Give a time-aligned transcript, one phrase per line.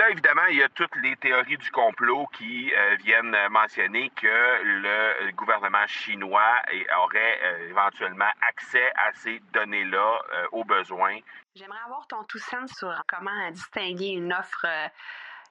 [0.00, 4.62] là, évidemment, il y a toutes les théories du complot qui euh, viennent mentionner que
[4.62, 6.54] le gouvernement chinois
[7.02, 11.18] aurait euh, éventuellement accès à ces données-là euh, au besoin.
[11.54, 14.66] J'aimerais avoir ton tout sens sur comment distinguer une offre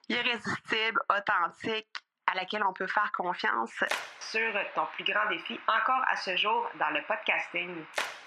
[0.08, 1.86] irrésistible, authentique,
[2.26, 3.84] à laquelle on peut faire confiance.
[4.18, 7.84] Sur ton plus grand défi encore à ce jour dans le podcasting.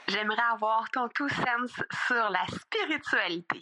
[0.07, 3.61] J'aimerais avoir ton tout sens sur la spiritualité.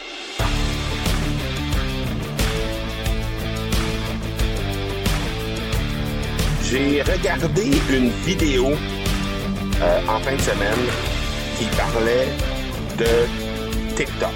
[6.71, 10.87] J'ai regardé une vidéo euh, en fin de semaine
[11.57, 12.29] qui parlait
[12.97, 14.31] de TikTok.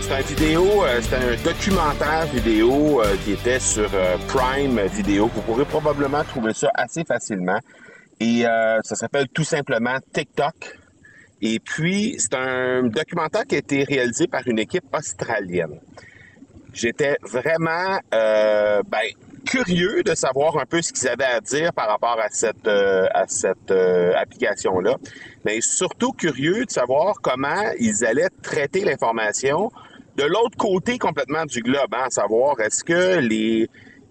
[0.00, 3.90] C'est un vidéo, euh, c'est un documentaire vidéo euh, qui était sur
[4.28, 5.30] Prime Vidéo.
[5.34, 7.60] Vous pourrez probablement trouver ça assez facilement.
[8.18, 8.44] Et
[8.82, 10.54] ça s'appelle tout simplement TikTok.
[11.42, 15.80] Et puis, c'est un documentaire qui a été réalisé par une équipe australienne.
[16.72, 19.10] J'étais vraiment ben,
[19.46, 23.06] curieux de savoir un peu ce qu'ils avaient à dire par rapport à cette euh,
[23.14, 24.96] à cette euh, application là,
[25.44, 29.70] mais surtout curieux de savoir comment ils allaient traiter l'information
[30.16, 33.68] de l'autre côté complètement du globe, hein, à savoir est-ce que les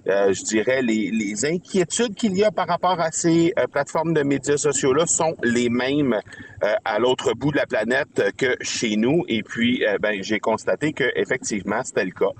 [0.07, 4.21] euh, je dirais les, les inquiétudes qu'il y a par rapport à ces plateformes de
[4.21, 6.19] médias sociaux là sont les mêmes
[6.61, 11.05] à l'autre bout de la planète que chez nous et puis ben j'ai constaté que
[11.15, 12.31] effectivement c'était le cas.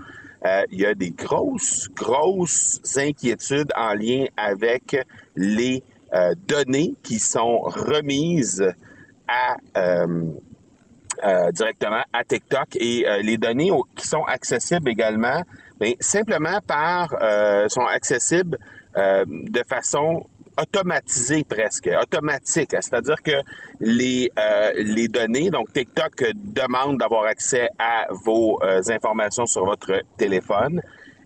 [0.46, 4.96] Euh, il y a des grosses, grosses inquiétudes en lien avec
[5.36, 8.72] les euh, données qui sont remises
[9.66, 15.42] euh, directement à TikTok et les données qui sont accessibles également,
[15.80, 17.10] mais simplement par
[17.70, 18.58] sont accessibles
[18.96, 20.28] de façon
[20.60, 22.72] automatisé presque, automatique.
[22.72, 23.42] C'est-à-dire que
[23.80, 30.02] les, euh, les données, donc TikTok demande d'avoir accès à vos euh, informations sur votre
[30.18, 30.82] téléphone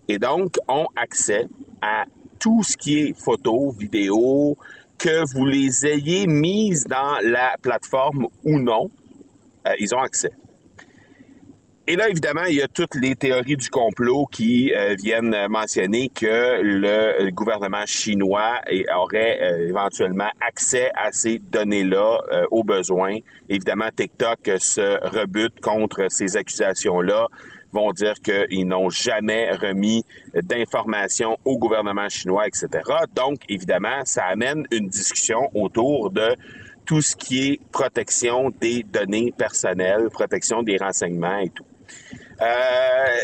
[0.08, 1.46] et donc ont accès
[1.80, 2.04] à
[2.38, 4.56] tout ce qui est photo, vidéo,
[4.98, 8.90] que vous les ayez mises dans la plateforme ou non,
[9.66, 10.32] euh, ils ont accès.
[11.90, 16.08] Et là, évidemment, il y a toutes les théories du complot qui euh, viennent mentionner
[16.08, 18.60] que le gouvernement chinois
[18.96, 23.16] aurait euh, éventuellement accès à ces données-là euh, au besoin.
[23.48, 27.26] Évidemment, TikTok se rebute contre ces accusations-là
[27.72, 32.68] vont dire qu'ils n'ont jamais remis d'informations au gouvernement chinois, etc.
[33.16, 36.36] Donc, évidemment, ça amène une discussion autour de
[36.84, 41.64] tout ce qui est protection des données personnelles, protection des renseignements et tout.
[42.40, 43.16] Euh,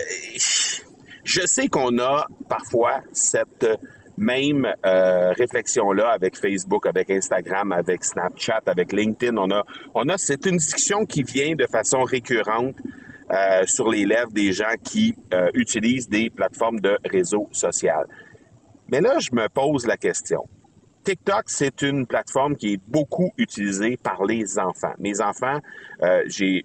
[1.25, 3.67] je sais qu'on a parfois cette
[4.19, 9.37] même euh, réflexion-là avec Facebook, avec Instagram, avec Snapchat, avec LinkedIn.
[9.37, 12.77] On a, on a, c'est une discussion qui vient de façon récurrente
[13.31, 15.15] euh, sur les lèvres des gens qui
[15.55, 18.07] utilisent des plateformes de réseau social.
[18.89, 20.47] Mais là, je me pose la question.
[21.05, 24.95] TikTok, c'est une plateforme qui est beaucoup utilisée par les enfants.
[24.99, 25.59] Mes enfants,
[26.27, 26.65] j'ai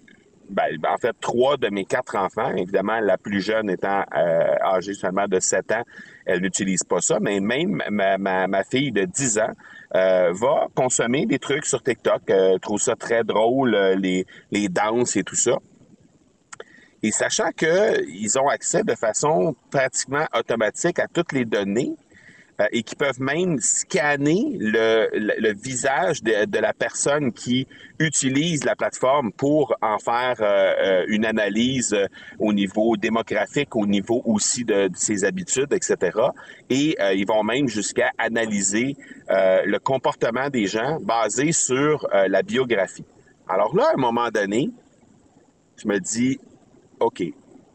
[0.52, 4.94] ben, en fait, trois de mes quatre enfants, évidemment, la plus jeune étant euh, âgée
[4.94, 5.82] seulement de 7 ans,
[6.26, 9.52] elle n'utilise pas ça, mais même ma, fille de 10 ans
[9.94, 15.16] euh, va consommer des trucs sur TikTok, euh, trouve ça très drôle, les, les danses
[15.16, 15.56] et tout ça.
[17.02, 21.96] Et sachant qu'ils ont accès de façon pratiquement automatique à toutes les données,
[22.70, 27.66] et qui peuvent même scanner le, visage de, de, la personne qui
[27.98, 31.96] utilise la plateforme pour en faire euh, euh, une analyse
[32.38, 36.18] au niveau démographique, au niveau aussi de, ses habitudes, etc.
[36.70, 38.96] Et ils vont même jusqu'à analyser
[39.28, 43.04] le comportement des gens basé sur la biographie.
[43.48, 44.70] Alors là, à un moment donné,
[45.76, 46.38] je me dis,
[47.00, 47.22] OK,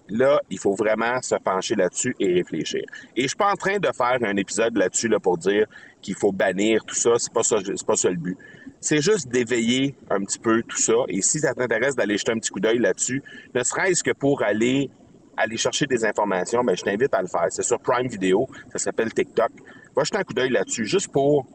[0.10, 2.84] là, il faut vraiment se pencher là-dessus et réfléchir.
[3.16, 5.66] Et je suis pas en train de faire un épisode là-dessus là, pour dire
[6.02, 7.12] qu'il faut bannir tout ça.
[7.18, 8.38] C'est pas ça, pas ça le but.
[8.80, 10.94] C'est juste d'éveiller un petit peu tout ça.
[11.08, 13.22] Et si ça t'intéresse d'aller jeter un petit coup d'œil là-dessus,
[13.54, 14.90] ne serait-ce que pour aller
[15.38, 17.46] aller chercher des informations, ben, je t'invite à le faire.
[17.50, 19.52] C'est sur Prime Video, ça s'appelle TikTok.
[19.96, 21.48] Va jeter un coup d'œil là-dessus, juste pour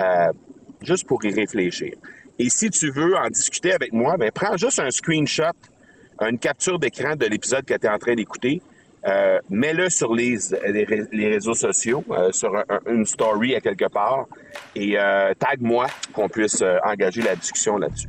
[0.00, 0.32] euh,
[0.82, 1.94] juste pour y réfléchir.
[2.38, 5.52] Et si tu veux en discuter avec moi, ben prends juste un screenshot
[6.20, 8.62] une capture d'écran de l'épisode que tu es en train d'écouter
[9.06, 10.38] euh, mets-le sur les,
[11.12, 12.50] les, réseaux sociaux, euh, sur
[12.90, 14.24] une story à quelque part,
[14.74, 18.08] et euh, tag-moi qu'on puisse engager la discussion là-dessus.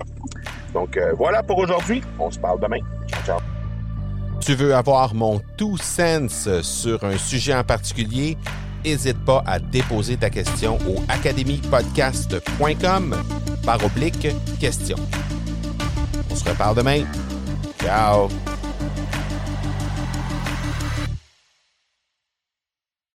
[0.74, 2.02] Donc voilà pour aujourd'hui.
[2.20, 2.80] On se parle demain.
[3.26, 3.40] Ciao.
[4.42, 8.36] Tu veux avoir mon tout sens sur un sujet en particulier?
[8.86, 13.18] N'hésite pas à déposer ta question au academypodcast.com
[13.66, 14.30] par oblique
[14.60, 14.96] question.
[16.32, 17.04] On se reparle demain.
[17.80, 18.59] Ciao!